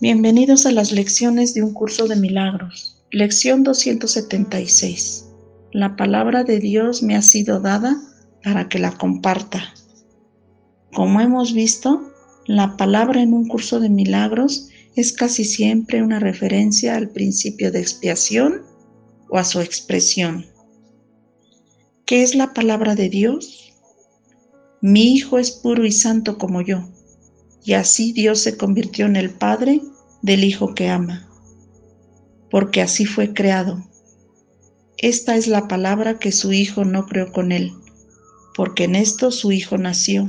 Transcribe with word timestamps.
Bienvenidos 0.00 0.64
a 0.64 0.70
las 0.70 0.92
lecciones 0.92 1.54
de 1.54 1.64
un 1.64 1.74
curso 1.74 2.06
de 2.06 2.14
milagros. 2.14 3.02
Lección 3.10 3.64
276. 3.64 5.26
La 5.72 5.96
palabra 5.96 6.44
de 6.44 6.60
Dios 6.60 7.02
me 7.02 7.16
ha 7.16 7.22
sido 7.22 7.58
dada 7.58 8.00
para 8.44 8.68
que 8.68 8.78
la 8.78 8.96
comparta. 8.96 9.74
Como 10.92 11.20
hemos 11.20 11.52
visto, 11.52 12.12
la 12.46 12.76
palabra 12.76 13.22
en 13.22 13.34
un 13.34 13.48
curso 13.48 13.80
de 13.80 13.88
milagros 13.88 14.68
es 14.94 15.12
casi 15.12 15.44
siempre 15.44 16.00
una 16.00 16.20
referencia 16.20 16.94
al 16.94 17.08
principio 17.08 17.72
de 17.72 17.80
expiación 17.80 18.62
o 19.28 19.36
a 19.36 19.44
su 19.44 19.60
expresión. 19.60 20.46
¿Qué 22.06 22.22
es 22.22 22.36
la 22.36 22.54
palabra 22.54 22.94
de 22.94 23.08
Dios? 23.08 23.72
Mi 24.80 25.12
Hijo 25.14 25.40
es 25.40 25.50
puro 25.50 25.84
y 25.84 25.90
santo 25.90 26.38
como 26.38 26.62
yo 26.62 26.88
y 27.64 27.74
así 27.74 28.12
Dios 28.12 28.40
se 28.40 28.56
convirtió 28.56 29.06
en 29.06 29.16
el 29.16 29.30
Padre 29.30 29.80
del 30.22 30.44
Hijo 30.44 30.74
que 30.74 30.88
ama, 30.88 31.28
porque 32.50 32.82
así 32.82 33.04
fue 33.04 33.34
creado. 33.34 33.84
Esta 34.96 35.36
es 35.36 35.46
la 35.46 35.68
palabra 35.68 36.18
que 36.18 36.32
su 36.32 36.52
Hijo 36.52 36.84
no 36.84 37.06
creó 37.06 37.32
con 37.32 37.52
él, 37.52 37.72
porque 38.54 38.84
en 38.84 38.96
esto 38.96 39.30
su 39.30 39.52
Hijo 39.52 39.78
nació. 39.78 40.28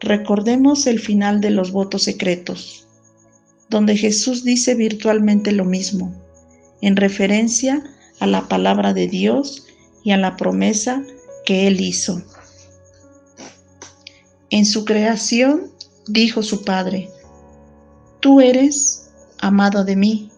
Recordemos 0.00 0.86
el 0.86 0.98
final 0.98 1.40
de 1.40 1.50
los 1.50 1.72
votos 1.72 2.02
secretos, 2.02 2.88
donde 3.68 3.96
Jesús 3.96 4.44
dice 4.44 4.74
virtualmente 4.74 5.52
lo 5.52 5.64
mismo, 5.64 6.14
en 6.80 6.96
referencia 6.96 7.82
a 8.18 8.26
la 8.26 8.48
palabra 8.48 8.92
de 8.94 9.08
Dios 9.08 9.66
y 10.04 10.12
a 10.12 10.16
la 10.16 10.36
promesa 10.36 11.02
que 11.44 11.66
Él 11.66 11.80
hizo. 11.80 12.22
En 14.52 14.66
su 14.66 14.84
creación 14.84 15.72
dijo 16.06 16.42
su 16.42 16.62
padre, 16.62 17.08
Tú 18.20 18.42
eres 18.42 19.08
amado 19.40 19.82
de 19.82 19.96
mí 19.96 20.30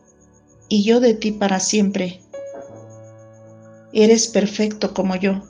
y 0.68 0.84
yo 0.84 1.00
de 1.00 1.14
ti 1.14 1.32
para 1.32 1.58
siempre. 1.58 2.22
Eres 3.92 4.28
perfecto 4.28 4.94
como 4.94 5.16
yo. 5.16 5.42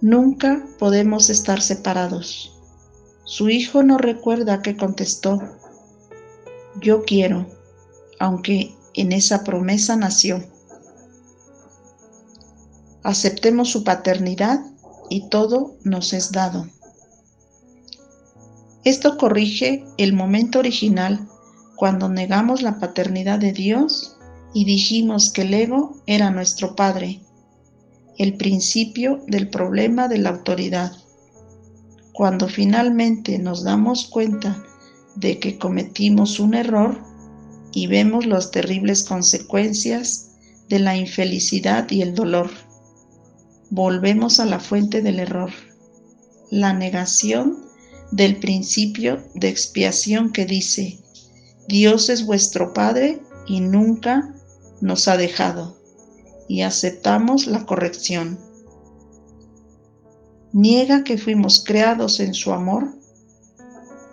Nunca 0.00 0.66
podemos 0.80 1.30
estar 1.30 1.62
separados. 1.62 2.58
Su 3.22 3.48
hijo 3.48 3.84
no 3.84 3.96
recuerda 3.96 4.60
que 4.60 4.76
contestó, 4.76 5.38
yo 6.80 7.04
quiero, 7.04 7.46
aunque 8.18 8.74
en 8.94 9.12
esa 9.12 9.44
promesa 9.44 9.94
nació. 9.94 10.42
Aceptemos 13.04 13.70
su 13.70 13.84
paternidad 13.84 14.58
y 15.08 15.28
todo 15.28 15.76
nos 15.84 16.12
es 16.12 16.32
dado. 16.32 16.66
Esto 18.88 19.18
corrige 19.18 19.84
el 19.98 20.14
momento 20.14 20.60
original 20.60 21.28
cuando 21.76 22.08
negamos 22.08 22.62
la 22.62 22.78
paternidad 22.78 23.38
de 23.38 23.52
Dios 23.52 24.16
y 24.54 24.64
dijimos 24.64 25.28
que 25.30 25.42
el 25.42 25.52
ego 25.52 26.00
era 26.06 26.30
nuestro 26.30 26.74
padre, 26.74 27.20
el 28.16 28.38
principio 28.38 29.22
del 29.26 29.50
problema 29.50 30.08
de 30.08 30.16
la 30.16 30.30
autoridad. 30.30 30.90
Cuando 32.14 32.48
finalmente 32.48 33.38
nos 33.38 33.62
damos 33.62 34.06
cuenta 34.06 34.64
de 35.16 35.38
que 35.38 35.58
cometimos 35.58 36.40
un 36.40 36.54
error 36.54 36.98
y 37.72 37.88
vemos 37.88 38.24
las 38.24 38.50
terribles 38.50 39.04
consecuencias 39.04 40.30
de 40.70 40.78
la 40.78 40.96
infelicidad 40.96 41.90
y 41.90 42.00
el 42.00 42.14
dolor, 42.14 42.50
volvemos 43.68 44.40
a 44.40 44.46
la 44.46 44.58
fuente 44.58 45.02
del 45.02 45.20
error, 45.20 45.50
la 46.50 46.72
negación 46.72 47.67
del 48.10 48.38
principio 48.38 49.24
de 49.34 49.48
expiación 49.48 50.32
que 50.32 50.46
dice, 50.46 50.98
Dios 51.68 52.08
es 52.08 52.24
vuestro 52.24 52.72
Padre 52.72 53.20
y 53.46 53.60
nunca 53.60 54.34
nos 54.80 55.08
ha 55.08 55.16
dejado, 55.16 55.76
y 56.48 56.62
aceptamos 56.62 57.46
la 57.46 57.66
corrección. 57.66 58.38
Niega 60.52 61.04
que 61.04 61.18
fuimos 61.18 61.62
creados 61.62 62.20
en 62.20 62.32
su 62.32 62.52
amor 62.52 62.94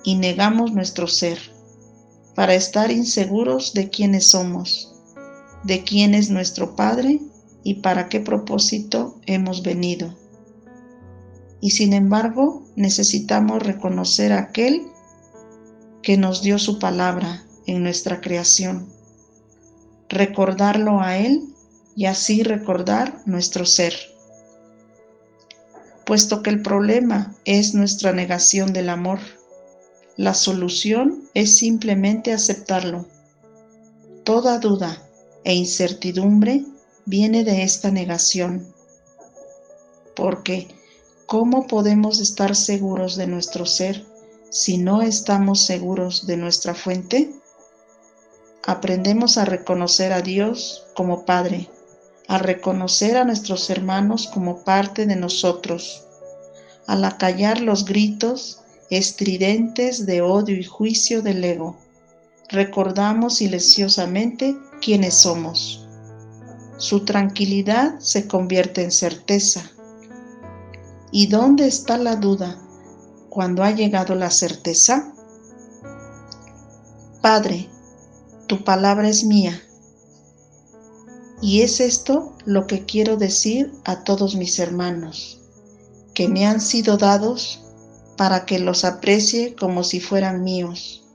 y 0.04 0.16
negamos 0.16 0.74
nuestro 0.74 1.08
ser 1.08 1.40
para 2.36 2.56
estar 2.56 2.92
inseguros 2.92 3.74
de 3.74 3.90
quiénes 3.90 4.28
somos, 4.28 4.94
de 5.64 5.84
quién 5.84 6.14
es 6.14 6.30
nuestro 6.30 6.76
Padre 6.76 7.22
y 7.64 7.76
para 7.76 8.10
qué 8.10 8.20
propósito 8.20 9.20
hemos 9.26 9.64
venido 9.64 10.14
y 11.62 11.72
sin 11.72 11.94
embargo 11.94 12.64
necesitamos 12.76 13.64
reconocer 13.64 14.34
a 14.34 14.40
aquel 14.40 14.88
que 16.02 16.18
nos 16.18 16.42
dio 16.42 16.60
su 16.60 16.80
palabra 16.80 17.46
en 17.66 17.82
nuestra 17.82 18.22
creación, 18.22 18.88
recordarlo 20.10 21.02
a 21.02 21.18
Él 21.18 21.50
y 21.96 22.06
así 22.06 22.44
recordar 22.44 23.22
nuestro 23.26 23.66
ser. 23.66 23.94
Puesto 26.06 26.44
que 26.44 26.52
el 26.52 26.62
problema 26.62 27.36
es 27.46 27.74
nuestra 27.74 28.12
negación 28.12 28.74
del 28.74 28.90
amor, 28.90 29.20
la 30.18 30.34
solución 30.34 31.28
es 31.34 31.58
simplemente 31.58 32.32
aceptarlo. 32.32 33.08
Toda 34.24 34.60
duda 34.60 35.02
e 35.44 35.56
incertidumbre 35.56 36.64
viene 37.06 37.44
de 37.44 37.64
esta 37.64 37.92
negación, 37.92 38.68
porque 40.16 40.68
¿Cómo 41.28 41.66
podemos 41.66 42.20
estar 42.20 42.56
seguros 42.56 43.16
de 43.16 43.26
nuestro 43.26 43.66
ser 43.66 44.06
si 44.52 44.78
no 44.78 45.02
estamos 45.02 45.66
seguros 45.66 46.28
de 46.28 46.38
nuestra 46.38 46.76
fuente? 46.76 47.34
Aprendemos 48.64 49.40
a 49.40 49.46
reconocer 49.46 50.14
a 50.14 50.22
Dios 50.22 50.86
como 50.96 51.26
Padre, 51.26 51.68
a 52.28 52.38
reconocer 52.38 53.18
a 53.18 53.24
nuestros 53.24 53.72
hermanos 53.72 54.30
como 54.32 54.64
parte 54.64 55.08
de 55.08 55.16
nosotros, 55.16 56.04
al 56.86 57.04
acallar 57.04 57.60
los 57.60 57.86
gritos 57.86 58.62
estridentes 58.92 60.06
de 60.06 60.22
odio 60.22 60.56
y 60.56 60.64
juicio 60.64 61.24
del 61.24 61.44
ego. 61.44 61.76
Recordamos 62.50 63.38
silenciosamente 63.38 64.56
quiénes 64.80 65.16
somos. 65.16 65.88
Su 66.78 67.04
tranquilidad 67.04 67.98
se 67.98 68.28
convierte 68.28 68.84
en 68.84 68.92
certeza 68.92 69.72
¿Y 71.18 71.28
dónde 71.28 71.66
está 71.66 71.98
la 71.98 72.18
duda 72.18 72.60
cuando 73.30 73.64
ha 73.64 73.72
llegado 73.72 74.16
la 74.16 74.30
certeza? 74.30 75.14
Padre, 77.22 77.70
tu 78.48 78.66
palabra 78.66 79.08
es 79.08 79.24
mía. 79.24 79.62
Y 81.42 81.62
es 81.62 81.80
esto 81.80 82.36
lo 82.44 82.68
que 82.68 82.84
quiero 82.84 83.16
decir 83.16 83.72
a 83.86 84.04
todos 84.04 84.36
mis 84.36 84.60
hermanos, 84.60 85.40
que 86.14 86.28
me 86.28 86.46
han 86.46 86.60
sido 86.60 86.98
dados 86.98 87.64
para 88.18 88.46
que 88.46 88.60
los 88.60 88.84
aprecie 88.84 89.56
como 89.56 89.86
si 89.86 90.02
fueran 90.02 90.44
míos, 90.44 91.08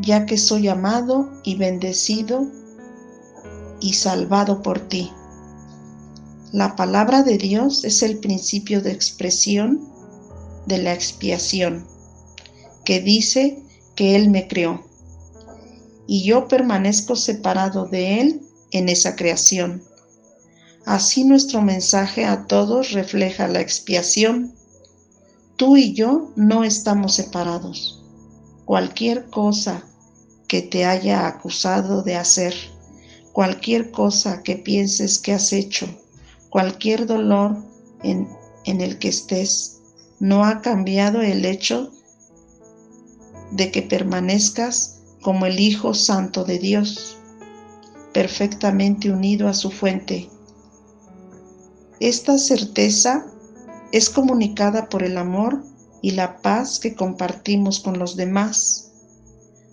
ya 0.00 0.26
que 0.26 0.36
soy 0.36 0.66
amado 0.66 1.30
y 1.44 1.54
bendecido 1.54 2.48
y 3.78 3.92
salvado 3.92 4.60
por 4.60 4.80
ti. 4.80 5.12
La 6.52 6.74
palabra 6.74 7.22
de 7.22 7.38
Dios 7.38 7.84
es 7.84 8.02
el 8.02 8.18
principio 8.18 8.80
de 8.80 8.90
expresión 8.90 9.88
de 10.66 10.78
la 10.78 10.92
expiación, 10.92 11.86
que 12.84 13.00
dice 13.00 13.62
que 13.94 14.16
Él 14.16 14.30
me 14.30 14.48
creó 14.48 14.84
y 16.08 16.24
yo 16.24 16.48
permanezco 16.48 17.14
separado 17.14 17.86
de 17.86 18.20
Él 18.20 18.40
en 18.72 18.88
esa 18.88 19.14
creación. 19.14 19.84
Así 20.84 21.22
nuestro 21.22 21.62
mensaje 21.62 22.24
a 22.24 22.48
todos 22.48 22.90
refleja 22.90 23.46
la 23.46 23.60
expiación. 23.60 24.52
Tú 25.54 25.76
y 25.76 25.92
yo 25.94 26.32
no 26.34 26.64
estamos 26.64 27.14
separados. 27.14 28.02
Cualquier 28.64 29.30
cosa 29.30 29.84
que 30.48 30.62
te 30.62 30.84
haya 30.84 31.28
acusado 31.28 32.02
de 32.02 32.16
hacer, 32.16 32.54
cualquier 33.32 33.92
cosa 33.92 34.42
que 34.42 34.56
pienses 34.56 35.20
que 35.20 35.32
has 35.32 35.52
hecho, 35.52 35.86
cualquier 36.50 37.06
dolor 37.06 37.56
en 38.02 38.28
el 38.64 38.98
que 38.98 39.08
estés 39.08 39.80
no 40.20 40.44
ha 40.44 40.60
cambiado 40.60 41.22
el 41.22 41.44
hecho 41.46 41.90
de 43.50 43.70
que 43.70 43.82
permanezcas 43.82 45.00
como 45.22 45.46
el 45.46 45.58
Hijo 45.58 45.94
Santo 45.94 46.44
de 46.44 46.58
Dios, 46.58 47.18
perfectamente 48.12 49.10
unido 49.10 49.48
a 49.48 49.54
su 49.54 49.70
fuente. 49.70 50.28
Esta 52.00 52.38
certeza 52.38 53.26
es 53.92 54.08
comunicada 54.08 54.88
por 54.88 55.02
el 55.02 55.18
amor 55.18 55.62
y 56.02 56.12
la 56.12 56.40
paz 56.40 56.78
que 56.78 56.94
compartimos 56.94 57.80
con 57.80 57.98
los 57.98 58.16
demás. 58.16 58.92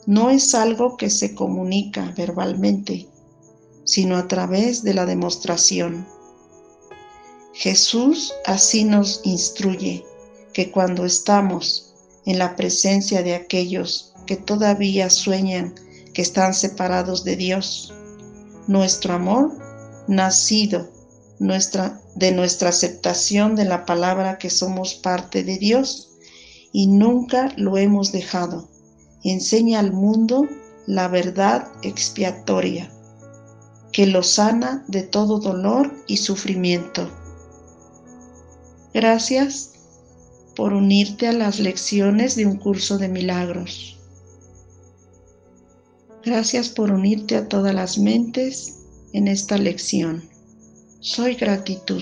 No 0.06 0.30
es 0.30 0.56
algo 0.56 0.98
que 0.98 1.10
se 1.10 1.36
comunica 1.36 2.14
verbalmente, 2.18 3.08
sino 3.86 4.18
a 4.18 4.28
través 4.28 4.84
de 4.84 4.94
la 4.94 5.06
demostración. 5.06 6.06
Jesús 7.58 8.36
así 8.46 8.84
nos 8.84 9.22
instruye 9.24 10.06
que 10.54 10.70
cuando 10.70 11.06
estamos 11.06 11.92
en 12.28 12.38
la 12.38 12.56
presencia 12.56 13.24
de 13.24 13.34
aquellos 13.34 14.14
que 14.28 14.36
todavía 14.36 15.10
sueñan 15.10 15.74
que 16.14 16.22
están 16.22 16.54
separados 16.54 17.24
de 17.24 17.36
Dios, 17.36 17.92
nuestro 18.68 19.16
amor, 19.16 19.58
nacido 20.08 20.88
nuestra, 21.40 22.00
de 22.14 22.32
nuestra 22.32 22.70
aceptación 22.70 23.56
de 23.56 23.66
la 23.66 23.88
palabra 23.88 24.38
que 24.38 24.52
somos 24.52 24.94
parte 24.94 25.44
de 25.44 25.58
Dios 25.58 26.12
y 26.72 26.86
nunca 26.86 27.52
lo 27.58 27.80
hemos 27.80 28.12
dejado, 28.12 28.70
enseña 29.24 29.80
al 29.80 29.94
mundo 29.94 30.48
la 30.86 31.08
verdad 31.08 31.70
expiatoria 31.82 32.92
que 33.92 34.06
lo 34.06 34.22
sana 34.22 34.86
de 34.88 35.02
todo 35.02 35.40
dolor 35.40 35.92
y 36.06 36.18
sufrimiento. 36.18 37.10
Gracias 38.98 39.74
por 40.56 40.74
unirte 40.74 41.28
a 41.28 41.32
las 41.32 41.60
lecciones 41.60 42.36
de 42.36 42.48
un 42.48 42.58
curso 42.58 42.98
de 42.98 43.08
milagros. 43.08 43.96
Gracias 46.26 46.70
por 46.70 46.90
unirte 46.90 47.36
a 47.36 47.48
todas 47.48 47.76
las 47.76 48.00
mentes 48.00 48.80
en 49.14 49.28
esta 49.28 49.60
lección. 49.60 50.28
Soy 51.00 51.36
gratitud. 51.36 52.02